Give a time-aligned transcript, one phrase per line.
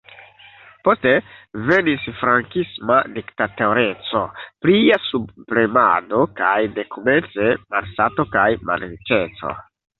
[0.87, 1.09] Poste
[1.71, 4.23] venis frankisma diktatoreco,
[4.65, 9.57] plia subpremado kaj dekomence malsato kaj malriĉeco.